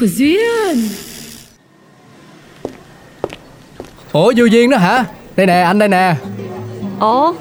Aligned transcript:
Của 0.00 0.06
Duyên. 0.06 0.88
Ủa 4.12 4.32
Du 4.36 4.44
Duyên 4.44 4.70
đó 4.70 4.78
hả? 4.78 5.04
Đây 5.36 5.46
nè 5.46 5.62
anh 5.62 5.78
đây 5.78 5.88
nè. 5.88 6.14
Ủa? 7.00 7.32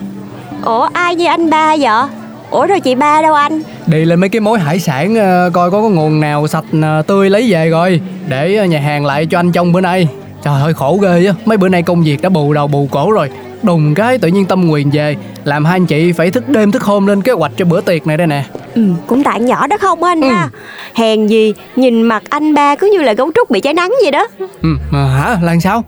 Ủa 0.63 0.89
ai 0.93 1.15
với 1.15 1.25
anh 1.25 1.49
ba 1.49 1.75
vậy? 1.79 2.09
Ủa 2.51 2.65
rồi 2.65 2.79
chị 2.79 2.95
ba 2.95 3.21
đâu 3.21 3.33
anh? 3.33 3.61
Đi 3.87 4.05
lên 4.05 4.19
mấy 4.19 4.29
cái 4.29 4.39
mối 4.39 4.59
hải 4.59 4.79
sản 4.79 5.15
ờ, 5.15 5.49
Coi 5.53 5.71
có 5.71 5.81
cái 5.81 5.91
nguồn 5.91 6.19
nào 6.19 6.47
sạch 6.47 6.63
ờ, 6.81 7.01
tươi 7.07 7.29
lấy 7.29 7.51
về 7.51 7.69
rồi. 7.69 8.01
Để 8.27 8.55
ờ, 8.55 8.65
nhà 8.65 8.79
hàng 8.79 9.05
lại 9.05 9.25
cho 9.25 9.39
anh 9.39 9.51
trong 9.51 9.71
bữa 9.71 9.81
nay. 9.81 10.07
Trời 10.43 10.61
ơi 10.61 10.73
khổ 10.73 10.99
ghê 11.01 11.25
á. 11.25 11.33
Mấy 11.45 11.57
bữa 11.57 11.69
nay 11.69 11.83
công 11.83 12.03
việc 12.03 12.21
đã 12.21 12.29
bù 12.29 12.53
đầu 12.53 12.67
bù 12.67 12.87
cổ 12.91 13.11
rồi. 13.11 13.29
Đùng 13.63 13.95
cái 13.95 14.17
tự 14.17 14.27
nhiên 14.27 14.45
tâm 14.45 14.69
quyền 14.69 14.89
về. 14.89 15.15
Làm 15.43 15.65
hai 15.65 15.75
anh 15.75 15.85
chị 15.85 16.11
phải 16.11 16.31
thức 16.31 16.49
đêm 16.49 16.71
thức 16.71 16.83
hôm 16.83 17.07
lên 17.07 17.21
kế 17.21 17.31
hoạch 17.31 17.51
cho 17.57 17.65
bữa 17.65 17.81
tiệc 17.81 18.07
này 18.07 18.17
đây 18.17 18.27
nè 18.27 18.43
ừ, 18.75 18.81
Cũng 19.07 19.23
tại 19.23 19.39
nhỏ 19.39 19.67
đó 19.67 19.77
không 19.81 20.03
anh 20.03 20.21
Ừ. 20.21 20.29
ha. 20.29 20.49
Hèn 20.93 21.27
gì 21.27 21.53
Nhìn 21.75 22.01
mặt 22.01 22.23
anh 22.29 22.53
ba 22.53 22.75
cứ 22.75 22.89
như 22.91 23.01
là 23.01 23.13
gấu 23.13 23.31
trúc 23.35 23.49
bị 23.49 23.59
cháy 23.59 23.73
nắng 23.73 23.91
vậy 24.03 24.11
đó. 24.11 24.27
Ừ, 24.61 24.69
mà 24.91 25.05
hả 25.07 25.37
làm 25.41 25.59
sao? 25.61 25.83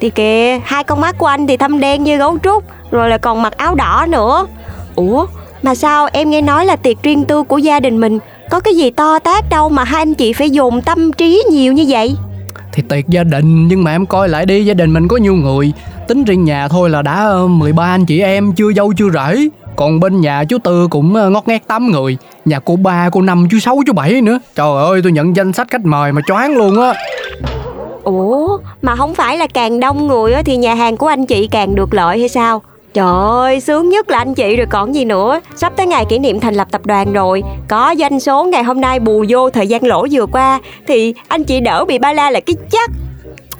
Thì 0.00 0.10
kìa 0.10 0.60
Hai 0.64 0.84
con 0.84 1.00
mắt 1.00 1.18
của 1.18 1.26
anh 1.26 1.46
thì 1.46 1.56
thâm 1.56 1.80
đen 1.80 2.04
như 2.04 2.16
gấu 2.18 2.38
trúc 2.42 2.64
Rồi 2.90 3.08
là 3.10 3.18
còn 3.18 3.42
mặc 3.42 3.56
áo 3.56 3.74
đỏ 3.74 4.06
nữa. 4.08 4.46
Ủa 4.94 5.26
mà 5.62 5.74
sao 5.74 6.08
em 6.12 6.30
nghe 6.30 6.40
nói 6.42 6.66
là 6.66 6.76
tiệc 6.76 7.02
riêng 7.02 7.24
tư 7.24 7.42
của 7.42 7.58
gia 7.58 7.80
đình 7.80 8.00
mình 8.00 8.18
Có 8.50 8.60
cái 8.60 8.74
gì 8.76 8.90
to 8.90 9.18
tát 9.18 9.44
đâu 9.50 9.68
mà 9.68 9.84
hai 9.84 10.02
anh 10.02 10.14
chị 10.14 10.32
phải 10.32 10.50
dồn 10.50 10.82
tâm 10.82 11.12
trí 11.12 11.42
nhiều 11.50 11.72
như 11.72 11.84
vậy? 11.88 12.14
Thì 12.72 12.82
tiệc 12.88 13.08
gia 13.08 13.24
đình 13.24 13.68
Nhưng 13.68 13.84
mà 13.84 13.90
em 13.90 14.06
coi 14.06 14.28
lại 14.28 14.46
đi 14.46 14.64
Gia 14.64 14.74
đình 14.74 14.92
mình 14.92 15.08
có 15.08 15.16
nhiêu 15.16 15.34
người. 15.34 15.72
Tính 16.08 16.24
riêng 16.24 16.44
nhà 16.44 16.68
thôi 16.68 16.90
là 16.90 17.02
đã 17.02 17.14
ờ, 17.24 17.46
13 17.46 17.84
anh 17.84 18.06
chị 18.06 18.20
em 18.20 18.52
Chưa 18.52 18.72
dâu 18.72 18.92
chưa 18.98 19.10
rể 19.10 19.48
còn 19.82 20.00
bên 20.00 20.20
nhà 20.20 20.44
chú 20.44 20.58
Tư 20.58 20.88
cũng 20.90 21.14
ờ, 21.14 21.30
ngót 21.30 21.48
nghét 21.48 21.66
8 21.66 21.90
người. 21.90 22.16
Nhà 22.44 22.58
cô 22.58 22.76
ba 22.76 23.10
cô 23.12 23.22
năm 23.22 23.46
chú 23.50 23.58
sáu 23.58 23.78
chú 23.86 23.92
bảy 23.92 24.20
nữa. 24.20 24.38
Trời 24.54 24.82
ơi 24.84 25.00
tôi 25.02 25.12
nhận 25.12 25.36
danh 25.36 25.52
sách 25.52 25.66
khách 25.70 25.84
mời 25.84 26.12
mà 26.12 26.20
choáng 26.26 26.56
luôn 26.56 26.80
á. 26.80 26.94
Ủa 28.02 28.58
mà 28.82 28.96
không 28.96 29.14
phải 29.14 29.36
là 29.36 29.46
càng 29.46 29.80
đông 29.80 30.06
người 30.06 30.34
thì 30.44 30.56
nhà 30.56 30.74
hàng 30.74 30.96
của 30.96 31.06
anh 31.06 31.26
chị 31.26 31.46
càng 31.46 31.74
được 31.74 31.94
lợi 31.94 32.18
hay 32.18 32.28
sao? 32.28 32.62
Trời 32.94 33.14
ơi, 33.28 33.60
sướng 33.60 33.88
nhất 33.88 34.10
là 34.10 34.18
anh 34.18 34.34
chị 34.34 34.56
rồi 34.56 34.66
còn 34.70 34.94
gì 34.94 35.04
nữa. 35.04 35.40
Sắp 35.56 35.72
tới 35.76 35.86
ngày 35.86 36.04
kỷ 36.08 36.18
niệm 36.18 36.40
thành 36.40 36.54
lập 36.54 36.68
tập 36.70 36.86
đoàn 36.86 37.12
rồi. 37.12 37.42
Có 37.68 37.94
doanh 37.98 38.20
số 38.20 38.44
ngày 38.44 38.62
hôm 38.64 38.80
nay 38.80 39.00
bù 39.00 39.24
vô 39.28 39.50
thời 39.50 39.66
gian 39.66 39.84
lỗ 39.84 40.06
vừa 40.10 40.26
qua 40.26 40.60
Thì 40.86 41.14
anh 41.28 41.44
chị 41.44 41.60
đỡ 41.60 41.84
bị 41.84 41.98
ba 41.98 42.12
la 42.12 42.30
là 42.30 42.40
cái 42.40 42.56
chắc. 42.70 42.90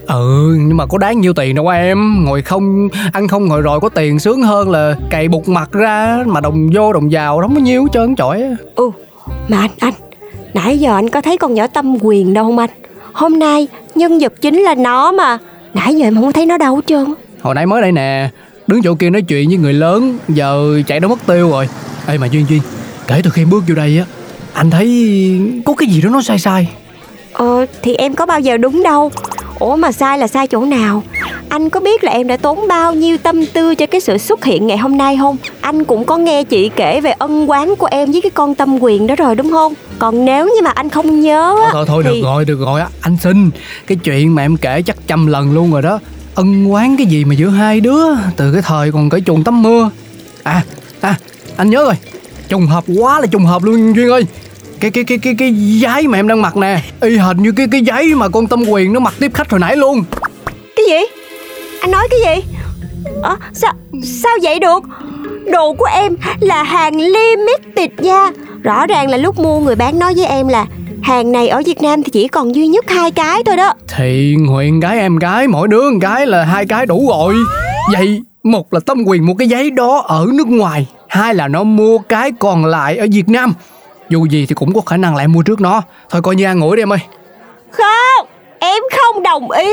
Ừ 0.07 0.55
nhưng 0.59 0.77
mà 0.77 0.87
có 0.87 0.99
đáng 0.99 1.21
nhiêu 1.21 1.33
tiền 1.33 1.55
đâu 1.55 1.69
em. 1.69 2.25
Ngồi 2.25 2.43
không 2.43 2.89
Ăn 3.13 3.29
không 3.29 3.47
ngồi 3.47 3.63
rồi 3.63 3.81
có 3.81 3.89
tiền 3.89 4.19
sướng 4.19 4.43
hơn 4.43 4.71
là 4.71 4.97
Cày 5.11 5.29
bục 5.29 5.49
mặt 5.49 5.73
ra 5.73 6.25
Mà 6.27 6.41
đồng 6.41 6.71
vô 6.75 6.93
đồng 6.93 7.09
vào 7.11 7.41
Không 7.41 7.55
có 7.55 7.61
nhiêu 7.61 7.83
hết 7.83 7.89
trơn 7.93 8.17
trọi 8.17 8.43
á. 8.43 8.51
Ừ, 8.77 8.91
mà 9.49 9.59
anh, 9.61 9.71
anh 9.79 9.95
Nãy 10.55 10.79
giờ 10.79 10.95
anh 10.95 11.09
có 11.11 11.21
thấy 11.21 11.37
con 11.37 11.55
nhỏ 11.55 11.67
tâm 11.67 11.97
quyền 12.01 12.35
đâu 12.35 12.45
không 12.45 12.59
anh? 12.59 12.71
Hôm 13.13 13.39
nay 13.39 13.69
nhân 13.95 14.19
vật 14.19 14.33
chính 14.41 14.61
là 14.61 14.75
nó 14.75 15.13
mà. 15.13 15.39
Nãy 15.75 15.95
giờ 15.95 16.07
em 16.07 16.15
không 16.15 16.33
thấy 16.33 16.47
nó 16.47 16.59
đâu 16.59 16.77
hết 16.77 16.83
trơn 16.87 17.05
Hồi 17.41 17.55
nãy 17.55 17.67
mới 17.67 17.83
đây 17.83 17.93
nè 17.93 18.29
Đứng 18.67 18.83
chỗ 18.83 18.95
kia 18.95 19.11
nói 19.11 19.23
chuyện 19.23 19.49
với 19.49 19.59
người 19.59 19.73
lớn 19.73 20.19
Giờ 20.29 20.83
chạy 20.87 21.01
đâu 21.01 21.09
mất 21.11 21.27
tiêu 21.27 21.51
rồi. 21.51 21.69
Ê 22.07 22.19
mà 22.19 22.27
Duyên 22.27 22.47
Duyên 22.49 22.63
Kể 23.07 23.21
từ 23.25 23.31
khi 23.31 23.45
bước 23.45 23.65
vô 23.69 23.75
đây 23.75 23.99
á 23.99 24.05
Anh 24.53 24.71
thấy 24.71 25.11
có 25.65 25.75
cái 25.75 25.89
gì 25.89 26.01
đó 26.03 26.11
nó 26.11 26.23
sai 26.23 26.39
sai. 26.39 26.69
Ờ, 27.33 27.67
thì 27.83 27.95
em 27.95 28.15
có 28.15 28.27
bao 28.27 28.41
giờ 28.41 28.57
đúng 28.57 28.83
đâu 28.83 29.11
Ủa 29.63 29.77
mà 29.77 29.93
sai 29.93 30.19
là 30.19 30.27
sai 30.27 30.47
chỗ 30.47 30.65
nào? 30.65 31.03
Anh 31.49 31.71
có 31.71 31.81
biết 31.81 32.05
là 32.05 32.13
em 32.13 32.27
đã 32.27 32.37
tốn 32.37 32.69
bao 32.69 32.95
nhiêu 32.95 33.19
tâm 33.19 33.47
tư 33.47 33.75
cho 33.75 33.87
cái 33.87 34.01
sự 34.01 34.19
xuất 34.19 34.45
hiện 34.45 34.67
ngày 34.67 34.79
hôm 34.79 34.97
nay 34.97 35.17
không? 35.21 35.37
Anh 35.61 35.85
cũng 35.85 36.05
có 36.05 36.17
nghe 36.17 36.45
chị 36.45 36.71
kể 36.77 37.01
về 37.01 37.11
ân 37.19 37.47
oán 37.47 37.77
của 37.77 37.87
em 37.91 38.13
với 38.13 38.21
cái 38.21 38.31
con 38.31 38.55
tâm 38.55 38.79
quyền 38.83 39.07
đó 39.07 39.17
rồi 39.17 39.35
đúng 39.35 39.51
không? 39.51 39.75
Còn 39.99 40.25
nếu 40.25 40.47
như 40.47 40.63
mà 40.65 40.71
anh 40.71 40.89
không 40.89 41.21
nhớ 41.21 41.57
Thôi 41.59 41.71
thôi, 41.73 41.85
thôi 41.87 42.03
thì... 42.07 42.11
được 42.11 42.27
rồi 42.27 42.45
được 42.45 42.61
rồi 42.61 42.81
á. 42.81 42.89
Anh 43.01 43.17
xin. 43.23 43.51
Cái 43.87 43.99
chuyện 44.05 44.35
mà 44.35 44.43
em 44.43 44.57
kể 44.57 44.83
chắc 44.83 44.97
trăm 45.07 45.27
lần 45.27 45.53
luôn 45.53 45.73
rồi 45.73 45.83
đó. 45.83 45.99
Ân 46.35 46.71
oán 46.71 46.97
cái 46.97 47.07
gì 47.07 47.25
mà 47.25 47.35
giữa 47.35 47.49
hai 47.49 47.81
đứa? 47.81 48.05
Từ 48.37 48.53
cái 48.53 48.63
thời 48.63 48.93
còn 48.93 49.11
cởi 49.11 49.21
chuồng 49.21 49.45
tắm 49.45 49.63
mưa. 49.63 49.91
À 50.43 50.63
à 51.01 51.15
anh 51.57 51.71
nhớ 51.71 51.85
rồi. 51.85 51.95
Trùng 52.49 52.67
hợp 52.67 52.85
quá 52.99 53.21
là 53.21 53.27
trùng 53.27 53.45
hợp 53.45 53.63
luôn 53.63 53.97
Duyên 53.97 54.11
ơi 54.11 54.27
cái 54.83 54.91
cái 54.91 55.05
cái 55.05 55.19
cái 55.19 55.35
cái 55.39 55.55
giấy 55.55 56.09
mà 56.09 56.19
em 56.19 56.29
đang 56.29 56.43
mặc 56.43 56.57
nè. 56.57 56.81
Y 57.01 57.17
hệt 57.17 57.37
như 57.37 57.53
cái 57.53 57.67
cái 57.73 57.81
giấy 57.81 58.15
mà 58.15 58.29
con 58.29 58.47
tâm 58.47 58.65
quyền 58.69 58.93
nó 58.93 59.01
mặc 59.01 59.15
tiếp 59.21 59.31
khách 59.35 59.51
hồi 59.51 59.61
nãy 59.61 59.77
luôn. 59.77 60.05
Cái 60.77 60.87
gì? 60.89 61.07
Anh 61.81 61.91
nói 61.91 62.09
cái 62.11 62.21
gì? 62.27 62.43
Ờ, 63.23 63.37
sao, 63.53 63.73
sao 64.05 64.33
vậy 64.43 64.59
được? 64.59 64.83
Đồ 65.53 65.73
của 65.73 65.89
em 65.93 66.17
là 66.41 66.63
hàng 66.63 67.01
limited 67.01 68.01
nha. 68.01 68.31
Rõ 68.63 68.87
ràng 68.87 69.11
là 69.11 69.17
lúc 69.17 69.39
mua 69.39 69.61
người 69.61 69.75
bán 69.75 69.99
nói 69.99 70.15
với 70.17 70.27
em 70.27 70.49
là 70.49 70.67
Hàng 71.03 71.33
này 71.33 71.49
ở 71.49 71.63
Việt 71.67 71.83
Nam 71.83 72.03
thì 72.03 72.11
chỉ 72.11 72.29
còn 72.29 72.55
duy 72.55 72.67
nhất 72.67 72.85
hai 72.91 73.11
cái 73.11 73.43
thôi 73.47 73.57
đó. 73.57 73.75
Thì 73.97 74.37
nguyện 74.39 74.81
gái 74.81 74.99
em 74.99 75.17
gái 75.17 75.49
mỗi 75.49 75.69
đứa 75.69 75.91
một 75.91 75.99
cái 76.01 76.27
là 76.27 76.45
hai 76.45 76.67
cái 76.67 76.87
đủ 76.87 77.09
rồi. 77.09 77.35
Vậy 77.93 78.23
một 78.43 78.73
là 78.73 78.81
tâm 78.87 79.03
quyền 79.07 79.27
mua 79.27 79.35
cái 79.35 79.49
giấy 79.49 79.71
đó 79.71 80.05
ở 80.07 80.27
nước 80.35 80.47
ngoài 80.47 80.87
hai 81.09 81.35
là 81.35 81.49
nó 81.49 81.63
mua 81.63 81.99
cái 81.99 82.33
còn 82.39 82.65
lại 82.65 82.97
ở 82.97 83.07
việt 83.13 83.29
nam 83.29 83.53
dù 84.13 84.27
gì 84.27 84.47
thì 84.47 84.55
cũng 84.55 84.75
có 84.75 84.81
khả 84.81 84.97
năng 84.97 85.17
là 85.17 85.25
em 85.25 85.33
mua 85.33 85.43
trước 85.43 85.61
nó. 85.61 85.83
Thôi 86.11 86.23
coi 86.23 86.37
như 86.37 86.45
an 86.45 86.61
ủi 86.61 86.77
đi 86.77 86.83
em 86.83 86.93
ơi. 86.93 86.99
Không 87.71 88.27
Em 88.59 88.83
không 88.97 89.23
đồng 89.23 89.51
ý. 89.51 89.69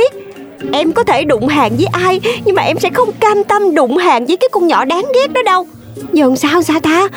Em 0.74 0.92
có 0.92 1.04
thể 1.04 1.24
đụng 1.24 1.48
hàng 1.48 1.76
với 1.76 1.86
ai 1.86 2.20
Nhưng 2.46 2.56
mà 2.56 2.62
em 2.62 2.80
sẽ 2.80 2.90
không 2.90 3.10
cam 3.20 3.44
tâm 3.44 3.76
đụng 3.76 3.98
hàng 3.98 4.26
với 4.26 4.38
cái 4.38 4.50
con 4.52 4.68
nhỏ 4.68 4.86
đáng 4.86 5.06
ghét 5.16 5.34
đó 5.34 5.42
đâu. 5.46 5.68
Giờ 6.14 6.26
làm 6.26 6.36
sao 6.36 6.62
sao 6.62 6.80
ta? 6.80 7.08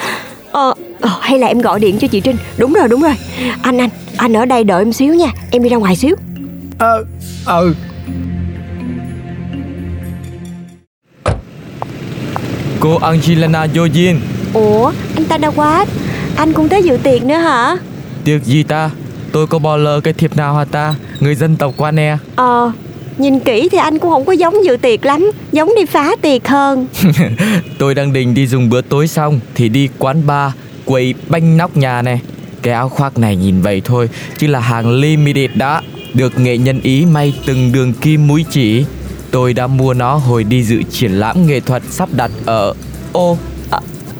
Ờ, 0.52 0.74
ờ 1.00 1.10
hay 1.20 1.38
là 1.38 1.46
em 1.46 1.60
gọi 1.60 1.80
điện 1.80 1.98
cho 2.00 2.08
chị 2.08 2.20
Trinh. 2.20 2.36
Đúng 2.56 2.72
rồi 2.72 2.88
đúng 2.88 3.02
rồi. 3.02 3.14
Anh 3.62 3.78
anh 3.78 3.90
Anh 4.16 4.36
ở 4.36 4.44
đây 4.44 4.64
đợi 4.64 4.82
em 4.82 4.92
xíu 4.92 5.14
nha. 5.14 5.28
Em 5.50 5.62
đi 5.62 5.68
ra 5.68 5.76
ngoài 5.76 5.96
xíu. 5.96 6.16
Ờ 6.78 7.04
ừ 7.46 7.74
Cô 12.80 12.98
Angelina 12.98 13.66
Jolie. 13.66 14.16
Ủa 14.54 14.92
anh 15.16 15.24
ta 15.24 15.38
đâu 15.38 15.52
quá 15.56 15.84
Anh 16.36 16.52
cũng 16.52 16.68
tới 16.68 16.82
dự 16.82 16.96
tiệc 17.02 17.24
nữa 17.24 17.34
hả? 17.34 17.76
Tiệc 18.24 18.44
gì 18.44 18.62
ta? 18.62 18.90
Tôi 19.32 19.46
có 19.46 19.58
bỏ 19.58 19.76
lỡ 19.76 20.00
cái 20.00 20.14
thiệp 20.14 20.36
nào 20.36 20.54
hả 20.54 20.64
ta? 20.64 20.94
Người 21.20 21.34
dân 21.34 21.56
tộc 21.56 21.74
qua 21.76 21.90
nè. 21.90 22.16
Ờ 22.36 22.72
Nhìn 23.18 23.40
kỹ 23.40 23.68
thì 23.72 23.78
anh 23.78 23.98
cũng 23.98 24.10
không 24.10 24.24
có 24.24 24.32
giống 24.32 24.64
dự 24.64 24.76
tiệc 24.76 25.04
lắm 25.06 25.30
Giống 25.52 25.70
đi 25.76 25.84
phá 25.84 26.16
tiệc 26.22 26.48
hơn. 26.48 26.86
Tôi 27.78 27.94
đang 27.94 28.12
định 28.12 28.34
đi 28.34 28.46
dùng 28.46 28.70
bữa 28.70 28.80
tối 28.80 29.08
xong 29.08 29.40
Thì 29.54 29.68
đi 29.68 29.88
quán 29.98 30.26
bar 30.26 30.52
Quầy 30.84 31.14
banh 31.28 31.56
nóc 31.56 31.76
nhà 31.76 32.02
này 32.02 32.20
Cái 32.62 32.74
áo 32.74 32.88
khoác 32.88 33.18
này 33.18 33.36
nhìn 33.36 33.62
vậy 33.62 33.82
thôi 33.84 34.08
Chứ 34.38 34.46
là 34.46 34.60
hàng 34.60 34.90
limited 34.90 35.50
đó 35.54 35.80
Được 36.14 36.38
nghệ 36.38 36.58
nhân 36.58 36.80
Ý 36.80 37.06
may 37.06 37.34
từng 37.46 37.72
đường 37.72 37.92
kim 37.92 38.28
mũi 38.28 38.44
chỉ. 38.50 38.84
Tôi 39.30 39.52
đã 39.52 39.66
mua 39.66 39.94
nó 39.94 40.14
hồi 40.14 40.44
đi 40.44 40.62
dự 40.62 40.82
triển 40.82 41.12
lãm 41.12 41.46
nghệ 41.46 41.60
thuật 41.60 41.82
sắp 41.90 42.08
đặt 42.12 42.30
ở 42.46 42.74
Ô. 43.12 43.38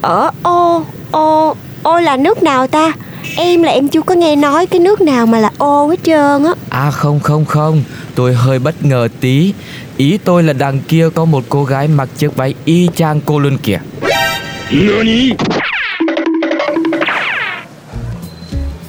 Ở 0.01 0.31
ô 0.43 0.85
Ô 1.11 1.57
Ô 1.83 2.01
là 2.01 2.17
nước 2.17 2.43
nào 2.43 2.67
ta? 2.67 2.93
Em 3.37 3.63
là 3.63 3.73
em 3.73 3.89
chưa 3.89 4.03
có 4.03 4.15
nghe 4.15 4.37
nói 4.37 4.67
cái 4.67 4.81
nước 4.81 5.01
nào 5.01 5.27
mà 5.27 5.39
là 5.39 5.51
ô 5.59 5.89
hết 5.89 5.97
trơn 6.03 6.45
á. 6.45 6.53
À 6.71 6.91
không 6.91 7.21
không 7.21 7.45
không. 7.45 7.83
Tôi 8.15 8.35
hơi 8.35 8.59
bất 8.59 8.85
ngờ 8.85 9.09
tí. 9.21 9.55
Ý 9.97 10.19
tôi 10.25 10.43
là 10.43 10.53
đằng 10.53 10.81
kia 10.81 11.09
có 11.15 11.25
một 11.25 11.45
cô 11.49 11.65
gái 11.65 11.89
mặc 11.89 12.09
chiếc 12.17 12.37
váy 12.37 12.55
y 12.65 12.89
chang 12.95 13.21
cô 13.21 13.39
luôn 13.39 13.59
kìa. 13.59 13.79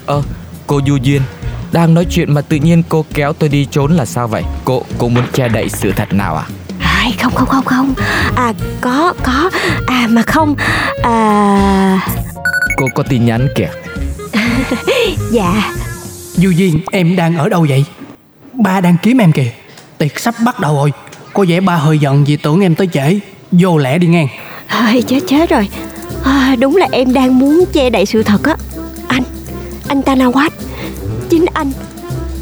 Ơ 0.06 0.22
cô 0.68 0.82
Du 0.88 0.96
Duyên 0.96 1.22
Đang 1.72 1.94
nói 1.94 2.06
chuyện 2.10 2.34
mà 2.34 2.42
tự 2.42 2.58
nhiên 2.58 2.84
cô 2.90 3.06
kéo 3.14 3.34
tôi 3.34 3.50
đi 3.50 3.66
trốn 3.72 3.92
là 3.92 4.06
sao 4.06 4.28
vậy? 4.28 4.44
Cô 4.66 4.84
cô 4.98 5.10
muốn 5.10 5.24
che 5.34 5.48
đậy 5.48 5.70
sự 5.70 5.92
thật 5.96 6.14
nào 6.14 6.36
à? 6.36 6.46
Ai 6.80 7.16
không 7.22 7.34
không 7.36 7.48
không 7.48 7.66
không. 7.66 7.94
À 8.36 8.54
có 8.82 9.14
có. 9.24 9.50
À 9.88 10.08
mà 10.10 10.22
không. 10.22 10.56
À 11.04 12.23
Cô 12.84 12.90
có 12.96 13.04
tin 13.04 13.26
nhắn 13.26 13.48
kìa. 13.56 13.70
Dạ. 15.32 15.74
Du 16.36 16.50
Duyên 16.50 16.80
em 16.92 17.16
đang 17.16 17.38
ở 17.38 17.50
đâu 17.50 17.66
vậy? 17.70 17.86
Ba 18.54 18.82
đang 18.82 18.96
kiếm 19.04 19.18
em 19.18 19.32
kìa. 19.32 19.52
Tiệc 19.98 20.20
sắp 20.20 20.36
bắt 20.46 20.60
đầu 20.60 20.76
rồi. 20.76 20.92
Có 21.34 21.46
vẻ 21.48 21.60
ba 21.60 21.76
hơi 21.76 22.00
giận 22.00 22.24
vì 22.24 22.38
tưởng 22.38 22.62
em 22.62 22.76
tới 22.76 22.88
trễ. 22.94 23.20
Vô 23.52 23.78
lẹ 23.78 23.98
đi 23.98 24.08
ngang. 24.08 24.28
Ôi, 24.72 25.04
chết 25.08 25.20
chết 25.28 25.50
rồi. 25.50 25.68
À, 26.24 26.56
Đúng 26.60 26.76
là 26.76 26.88
em 26.92 27.14
đang 27.14 27.40
muốn 27.40 27.66
che 27.74 27.90
đậy 27.90 28.06
sự 28.06 28.24
thật 28.24 28.44
á. 28.44 28.56
Anh 29.08 29.24
Anh 29.88 30.02
Tanawat. 30.02 30.50
Chính 31.30 31.46
anh 31.54 31.72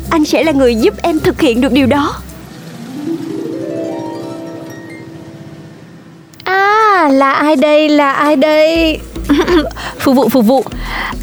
Anh 0.10 0.26
sẽ 0.26 0.44
là 0.44 0.52
người 0.52 0.76
giúp 0.76 0.94
em 1.02 1.20
thực 1.20 1.42
hiện 1.42 1.62
được 1.62 1.72
điều 1.72 1.88
đó. 1.88 2.22
À 6.44 7.10
là 7.12 7.32
ai 7.32 7.56
đây 7.56 7.90
là 7.90 8.12
ai 8.12 8.36
đây 8.36 9.00
Phục 10.00 10.16
vụ 10.16 10.30
phục 10.30 10.46
vụ. 10.46 10.64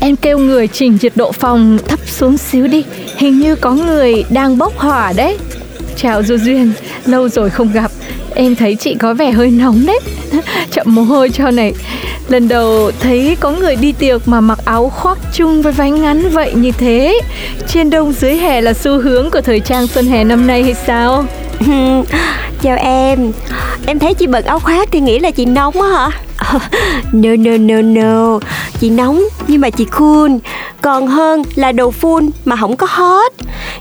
Em 0.00 0.16
kêu 0.16 0.38
người 0.38 0.68
chỉnh 0.68 0.98
nhiệt 1.02 1.12
độ 1.16 1.32
phòng 1.32 1.78
thấp 1.88 2.00
xuống 2.06 2.38
xíu 2.38 2.66
đi. 2.66 2.84
Hình 3.16 3.40
như 3.40 3.54
có 3.56 3.72
người 3.72 4.24
đang 4.30 4.58
bốc 4.58 4.76
hỏa 4.76 5.12
đấy. 5.16 5.38
Chào 5.96 6.22
Du 6.22 6.36
Duyên, 6.36 6.72
Lâu 7.06 7.28
rồi 7.28 7.50
không 7.50 7.72
gặp. 7.72 7.90
Em 8.34 8.56
thấy 8.56 8.74
chị 8.74 8.94
có 8.94 9.14
vẻ 9.14 9.30
hơi 9.30 9.50
nóng 9.50 9.86
đấy. 9.86 10.00
Chậm 10.70 10.94
mồ 10.94 11.02
hôi 11.02 11.30
cho 11.30 11.50
này. 11.50 11.72
Lần 12.28 12.48
đầu 12.48 12.90
thấy 13.00 13.36
có 13.40 13.50
người 13.50 13.76
đi 13.76 13.92
tiệc 13.92 14.28
mà 14.28 14.40
mặc 14.40 14.58
áo 14.64 14.88
khoác 14.88 15.18
chung 15.34 15.62
với 15.62 15.72
váy 15.72 15.90
ngắn 15.90 16.28
vậy 16.28 16.52
như 16.54 16.72
thế. 16.72 17.20
Trên 17.68 17.90
đông 17.90 18.12
dưới 18.12 18.36
hè 18.36 18.60
là 18.60 18.72
xu 18.72 19.00
hướng 19.00 19.30
của 19.30 19.40
thời 19.40 19.60
trang 19.60 19.86
xuân 19.86 20.06
hè 20.06 20.24
năm 20.24 20.46
nay 20.46 20.62
hay 20.62 20.74
sao? 20.86 21.24
Chào 22.62 22.76
em. 22.76 23.32
Em 23.86 23.98
thấy 23.98 24.14
chị 24.14 24.26
bật 24.26 24.44
áo 24.44 24.60
khoác 24.60 24.88
thì 24.92 25.00
nghĩ 25.00 25.18
là 25.18 25.30
chị 25.30 25.44
nóng 25.44 25.82
á 25.82 25.88
hả? 25.88 26.10
No 27.12 27.30
no 27.38 27.50
no 27.60 27.82
no. 27.82 28.38
Chị 28.80 28.90
nóng 28.90 29.22
nhưng 29.48 29.60
mà 29.60 29.70
chị 29.70 29.84
cool. 29.84 30.30
Còn 30.80 31.06
hơn 31.06 31.42
là 31.54 31.72
đồ 31.72 31.92
full 32.00 32.30
mà 32.44 32.56
không 32.56 32.76
có 32.76 32.86
hot 32.90 33.32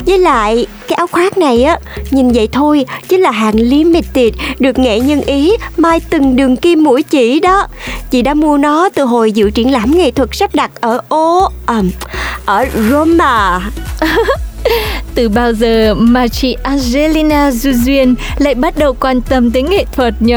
Với 0.05 0.19
lại 0.19 0.67
cái 0.87 0.95
áo 0.95 1.07
khoác 1.07 1.37
này 1.37 1.63
á 1.63 1.79
Nhìn 2.11 2.31
vậy 2.31 2.49
thôi 2.51 2.85
chứ 3.07 3.17
là 3.17 3.31
hàng 3.31 3.55
limited 3.55 4.33
Được 4.59 4.79
nghệ 4.79 4.99
nhân 4.99 5.21
Ý 5.21 5.51
mai 5.77 5.99
từng 5.99 6.35
đường 6.35 6.57
kim 6.57 6.83
mũi 6.83 7.03
chỉ 7.03 7.39
đó. 7.39 7.67
Chị 8.09 8.21
đã 8.21 8.33
mua 8.33 8.57
nó 8.57 8.89
từ 8.89 9.03
hồi 9.03 9.31
dự 9.31 9.49
triển 9.49 9.71
lãm 9.71 9.97
nghệ 9.97 10.11
thuật 10.11 10.29
sắp 10.31 10.55
đặt 10.55 10.71
ở 10.81 11.01
Ô 11.09 11.51
à, 11.65 11.81
Ở 12.45 12.65
Roma. 12.89 13.59
Từ 15.15 15.29
bao 15.29 15.53
giờ 15.53 15.95
mà 15.97 16.27
chị 16.27 16.55
Angelina 16.63 17.51
Du 17.51 17.71
Duyên 17.71 18.15
lại 18.37 18.55
bắt 18.55 18.77
đầu 18.77 18.93
quan 18.93 19.21
tâm 19.21 19.51
tới 19.51 19.61
nghệ 19.61 19.85
thuật 19.93 20.13
nhỉ? 20.19 20.35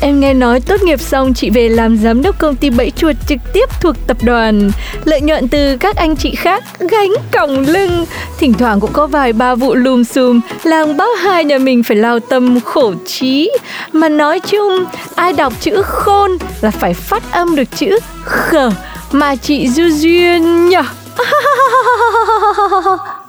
Em 0.00 0.20
nghe 0.20 0.34
nói 0.34 0.60
tốt 0.60 0.82
nghiệp 0.82 1.00
xong 1.00 1.34
chị 1.34 1.50
về 1.50 1.68
làm 1.68 1.96
giám 1.96 2.22
đốc 2.22 2.38
công 2.38 2.56
ty 2.56 2.70
bẫy 2.70 2.90
chuột 2.90 3.16
trực 3.28 3.38
tiếp 3.52 3.68
thuộc 3.80 3.96
tập 4.06 4.16
đoàn. 4.22 4.70
Lợi 5.04 5.20
nhuận 5.20 5.48
từ 5.48 5.76
các 5.76 5.96
anh 5.96 6.16
chị 6.16 6.34
khác 6.34 6.64
gánh 6.78 7.10
còng 7.32 7.58
lưng. 7.58 8.04
Thỉnh 8.38 8.54
thoảng 8.54 8.80
cũng 8.80 8.92
có 8.92 9.06
vài 9.06 9.32
ba 9.32 9.54
vụ 9.54 9.74
lùm 9.74 10.04
xùm 10.04 10.40
làm 10.64 10.96
bác 10.96 11.20
hai 11.20 11.44
nhà 11.44 11.58
mình 11.58 11.82
phải 11.82 11.96
lao 11.96 12.20
tâm 12.20 12.60
khổ 12.60 12.94
trí. 13.06 13.50
Mà 13.92 14.08
nói 14.08 14.40
chung, 14.40 14.84
ai 15.14 15.32
đọc 15.32 15.52
chữ 15.60 15.82
khôn 15.82 16.30
là 16.60 16.70
phải 16.70 16.94
phát 16.94 17.32
âm 17.32 17.56
được 17.56 17.76
chữ 17.76 17.98
khờ 18.24 18.70
mà 19.12 19.36
chị 19.36 19.68
Du 19.68 19.90
Duyên 19.90 20.68
nhỉ? 20.68 20.76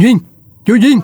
Duyên 0.00 0.18
Du 0.66 0.74
Duyên. 0.74 1.00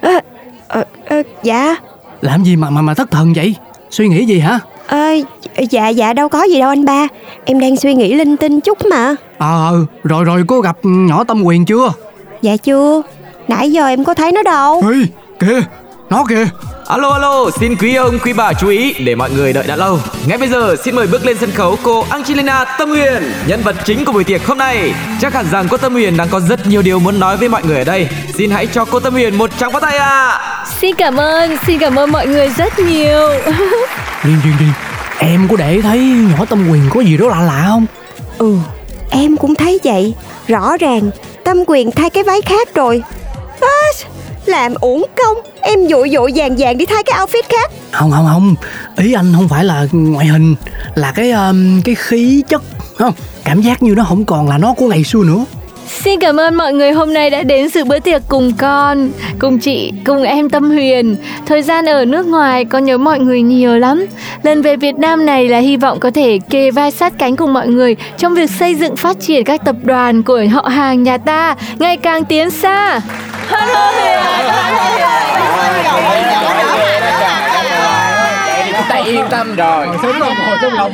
À, 0.00 0.20
à, 0.68 0.84
à, 1.06 1.16
Dạ. 1.42 1.76
Làm 2.20 2.44
gì 2.44 2.56
mà 2.56 2.70
mà 2.70 2.82
mà 2.82 2.94
thất 2.94 3.10
thần 3.10 3.32
vậy? 3.32 3.54
Suy 3.90 4.08
nghĩ 4.08 4.24
gì 4.24 4.38
hả? 4.38 4.60
À, 4.86 5.12
Dạ 5.70 5.88
dạ 5.88 6.12
đâu 6.12 6.28
có 6.28 6.42
gì 6.42 6.58
đâu 6.60 6.68
anh 6.68 6.84
ba. 6.84 7.08
Em 7.44 7.60
đang 7.60 7.76
suy 7.76 7.94
nghĩ 7.94 8.14
linh 8.14 8.36
tinh 8.36 8.60
chút 8.60 8.78
mà. 8.90 9.14
Ờ 9.38 9.72
à, 9.74 9.86
rồi 10.04 10.24
rồi 10.24 10.44
có 10.48 10.60
gặp 10.60 10.76
nhỏ 10.82 11.24
tâm 11.24 11.42
quyền 11.42 11.64
chưa? 11.64 11.92
Dạ 12.42 12.56
chưa. 12.56 13.02
Nãy 13.48 13.72
giờ 13.72 13.86
em 13.86 14.04
có 14.04 14.14
thấy 14.14 14.32
nó 14.32 14.42
đâu. 14.42 14.82
Ê 14.92 14.98
kìa 15.40 15.60
Nó 16.10 16.24
kìa 16.28 16.44
Alo 16.86 17.08
alo, 17.08 17.50
xin 17.60 17.76
quý 17.76 17.94
ông 17.94 18.18
quý 18.18 18.32
bà 18.32 18.52
chú 18.52 18.68
ý 18.68 18.92
để 18.92 19.14
mọi 19.14 19.30
người 19.30 19.52
đợi 19.52 19.64
đã 19.66 19.76
lâu. 19.76 19.98
Ngay 20.26 20.38
bây 20.38 20.48
giờ 20.48 20.76
xin 20.84 20.96
mời 20.96 21.06
bước 21.06 21.26
lên 21.26 21.36
sân 21.40 21.50
khấu 21.50 21.78
cô 21.82 22.06
Angelina 22.10 22.64
Tâm 22.78 22.88
Huyền, 22.88 23.32
nhân 23.46 23.62
vật 23.62 23.76
chính 23.84 24.04
của 24.04 24.12
buổi 24.12 24.24
tiệc 24.24 24.46
hôm 24.46 24.58
nay. 24.58 24.92
Chắc 25.20 25.34
hẳn 25.34 25.46
rằng 25.52 25.66
cô 25.70 25.76
Tâm 25.76 25.92
Huyền 25.92 26.16
đang 26.16 26.28
có 26.28 26.40
rất 26.40 26.66
nhiều 26.66 26.82
điều 26.82 26.98
muốn 26.98 27.20
nói 27.20 27.36
với 27.36 27.48
mọi 27.48 27.62
người 27.64 27.78
ở 27.78 27.84
đây. 27.84 28.08
Xin 28.34 28.50
hãy 28.50 28.66
cho 28.66 28.84
cô 28.84 29.00
Tâm 29.00 29.12
Huyền 29.12 29.38
một 29.38 29.50
tràng 29.58 29.72
pháo 29.72 29.80
tay 29.80 29.96
ạ. 29.96 30.28
À. 30.28 30.64
Xin 30.80 30.96
cảm 30.96 31.16
ơn, 31.16 31.56
xin 31.66 31.78
cảm 31.78 31.98
ơn 31.98 32.12
mọi 32.12 32.26
người 32.26 32.48
rất 32.48 32.78
nhiều. 32.78 33.28
Duyên 34.24 34.36
Duyên 34.44 34.54
Duyên, 34.58 34.72
em 35.18 35.48
có 35.50 35.56
để 35.56 35.80
thấy 35.82 35.98
nhỏ 35.98 36.44
Tâm 36.44 36.68
Quyền 36.70 36.82
có 36.90 37.00
gì 37.00 37.16
đó 37.16 37.26
lạ 37.28 37.40
lạ 37.40 37.64
không? 37.68 37.86
Ừ, 38.38 38.56
em 39.10 39.36
cũng 39.36 39.54
thấy 39.54 39.80
vậy. 39.84 40.14
Rõ 40.48 40.76
ràng 40.80 41.10
Tâm 41.44 41.64
Quyền 41.66 41.90
thay 41.90 42.10
cái 42.10 42.24
váy 42.24 42.42
khác 42.42 42.68
rồi. 42.74 43.02
À, 43.60 43.66
làm 44.48 44.74
uổng 44.80 45.06
công 45.16 45.36
Em 45.60 45.88
dội 45.88 46.10
dội 46.10 46.32
vàng 46.34 46.54
vàng 46.58 46.78
đi 46.78 46.86
thay 46.86 47.02
cái 47.02 47.18
outfit 47.18 47.42
khác 47.48 47.70
Không 47.90 48.10
không 48.10 48.26
không 48.32 48.54
Ý 48.96 49.12
anh 49.12 49.32
không 49.36 49.48
phải 49.48 49.64
là 49.64 49.86
ngoại 49.92 50.26
hình 50.26 50.54
Là 50.94 51.12
cái 51.12 51.30
um, 51.30 51.80
cái 51.80 51.94
khí 51.94 52.42
chất 52.48 52.62
không 52.96 53.12
Cảm 53.44 53.62
giác 53.62 53.82
như 53.82 53.94
nó 53.96 54.04
không 54.04 54.24
còn 54.24 54.48
là 54.48 54.58
nó 54.58 54.74
của 54.74 54.86
ngày 54.86 55.04
xưa 55.04 55.20
nữa 55.24 55.44
Xin 55.86 56.20
cảm 56.20 56.40
ơn 56.40 56.54
mọi 56.54 56.72
người 56.72 56.92
hôm 56.92 57.14
nay 57.14 57.30
đã 57.30 57.42
đến 57.42 57.68
dự 57.68 57.84
bữa 57.84 57.98
tiệc 57.98 58.22
cùng 58.28 58.52
con, 58.58 59.10
cùng 59.38 59.58
chị, 59.58 59.92
cùng 60.04 60.22
em 60.22 60.50
Tâm 60.50 60.70
Huyền. 60.70 61.16
Thời 61.46 61.62
gian 61.62 61.86
ở 61.86 62.04
nước 62.04 62.26
ngoài 62.26 62.64
con 62.64 62.84
nhớ 62.84 62.98
mọi 62.98 63.20
người 63.20 63.42
nhiều 63.42 63.78
lắm. 63.78 64.06
Lần 64.42 64.62
về 64.62 64.76
Việt 64.76 64.98
Nam 64.98 65.26
này 65.26 65.48
là 65.48 65.58
hy 65.58 65.76
vọng 65.76 66.00
có 66.00 66.10
thể 66.10 66.38
kề 66.50 66.70
vai 66.70 66.90
sát 66.90 67.12
cánh 67.18 67.36
cùng 67.36 67.52
mọi 67.52 67.68
người 67.68 67.96
trong 68.18 68.34
việc 68.34 68.50
xây 68.50 68.74
dựng 68.74 68.96
phát 68.96 69.20
triển 69.20 69.44
các 69.44 69.64
tập 69.64 69.76
đoàn 69.82 70.22
của 70.22 70.40
họ 70.52 70.68
hàng 70.68 71.02
nhà 71.02 71.18
ta 71.18 71.56
ngày 71.78 71.96
càng 71.96 72.24
tiến 72.24 72.50
xa. 72.50 73.00
Hello 73.48 73.84
chúng 78.66 78.82
ta 78.88 78.96
yên 78.96 79.24
tâm 79.30 79.56
rồi 79.56 79.86
sướng 80.02 80.18
lòng 80.18 80.34
hồi 80.34 80.56
trong 80.62 80.72
lòng 80.72 80.92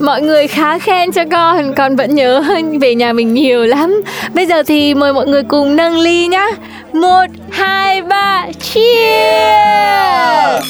mọi 0.00 0.22
người 0.22 0.48
khá 0.48 0.78
khen 0.78 1.12
cho 1.12 1.24
con 1.30 1.74
con 1.74 1.96
vẫn 1.96 2.14
nhớ 2.14 2.42
về 2.80 2.94
nhà 2.94 3.12
mình 3.12 3.34
nhiều 3.34 3.64
lắm 3.64 4.02
bây 4.34 4.46
giờ 4.46 4.62
thì 4.62 4.94
mời 4.94 5.12
mọi 5.12 5.26
người 5.26 5.42
cùng 5.42 5.76
nâng 5.76 5.98
ly 5.98 6.26
nhá 6.26 6.46
một 6.92 7.26
hai 7.50 8.02
ba 8.02 8.46
cheers 8.60 10.64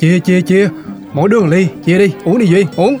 chia 0.00 0.18
chia 0.18 0.40
chia 0.40 0.68
mỗi 1.12 1.28
đường 1.28 1.48
ly 1.48 1.66
chia 1.84 1.98
đi 1.98 2.12
uống 2.24 2.38
đi 2.38 2.46
duyên 2.46 2.66
uống 2.76 2.98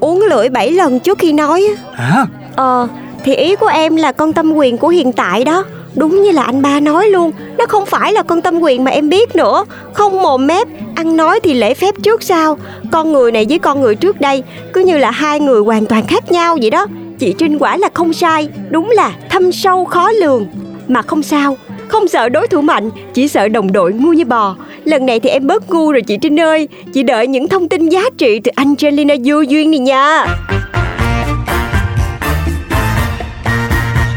uống 0.00 0.22
lưỡi 0.30 0.48
bảy 0.48 0.72
lần 0.72 1.00
trước 1.00 1.18
khi 1.18 1.32
nói 1.32 1.64
hả 1.94 2.26
ờ 2.56 2.88
thì 3.24 3.34
ý 3.34 3.56
của 3.56 3.66
em 3.66 3.96
là 3.96 4.12
con 4.12 4.32
tâm 4.32 4.52
quyền 4.52 4.78
của 4.78 4.88
hiện 4.88 5.12
tại 5.12 5.44
đó 5.44 5.64
Đúng 5.98 6.22
như 6.22 6.30
là 6.30 6.42
anh 6.42 6.62
ba 6.62 6.80
nói 6.80 7.08
luôn, 7.08 7.32
Nó 7.58 7.66
không 7.66 7.86
phải 7.86 8.12
là 8.12 8.22
con 8.22 8.42
tâm 8.42 8.58
quyền 8.60 8.84
mà 8.84 8.90
em 8.90 9.08
biết 9.08 9.36
nữa. 9.36 9.64
Không 9.92 10.22
mồm 10.22 10.46
mép, 10.46 10.68
Ăn 10.94 11.16
nói 11.16 11.40
thì 11.40 11.54
lễ 11.54 11.74
phép 11.74 11.94
trước 12.02 12.22
sau. 12.22 12.58
Con 12.92 13.12
người 13.12 13.32
này 13.32 13.46
với 13.48 13.58
con 13.58 13.80
người 13.80 13.94
trước 13.94 14.20
đây, 14.20 14.42
Cứ 14.72 14.80
như 14.80 14.98
là 14.98 15.10
hai 15.10 15.40
người 15.40 15.60
hoàn 15.60 15.86
toàn 15.86 16.06
khác 16.06 16.32
nhau 16.32 16.56
vậy 16.60 16.70
đó. 16.70 16.86
Chị 17.18 17.34
Trinh 17.38 17.58
quả 17.58 17.76
là 17.76 17.88
không 17.94 18.12
sai, 18.12 18.48
Đúng 18.70 18.90
là 18.90 19.12
thâm 19.30 19.52
sâu 19.52 19.84
khó 19.84 20.10
lường. 20.10 20.46
Mà 20.88 21.02
không 21.02 21.22
sao, 21.22 21.56
không 21.88 22.08
sợ 22.08 22.28
đối 22.28 22.48
thủ 22.48 22.60
mạnh, 22.60 22.90
Chỉ 23.14 23.28
sợ 23.28 23.48
đồng 23.48 23.72
đội 23.72 23.92
ngu 23.92 24.12
như 24.12 24.24
bò. 24.24 24.56
Lần 24.84 25.06
này 25.06 25.20
thì 25.20 25.28
em 25.30 25.46
bớt 25.46 25.70
ngu 25.70 25.92
rồi 25.92 26.02
chị 26.02 26.16
Trinh 26.22 26.40
ơi. 26.40 26.68
Chị 26.92 27.02
đợi 27.02 27.26
những 27.26 27.48
thông 27.48 27.68
tin 27.68 27.88
giá 27.88 28.02
trị 28.18 28.40
từ 28.44 28.50
Angelina 28.54 29.14
vô 29.24 29.40
duyên 29.40 29.70
này 29.70 29.80
nha. 29.80 30.26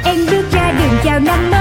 Em 0.05 0.17
bước 0.31 0.43
ra 0.53 0.71
đường 0.71 0.97
chào 1.03 1.19
năm 1.19 1.51
mới 1.51 1.60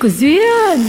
của 0.00 0.08
Duyên 0.08 0.80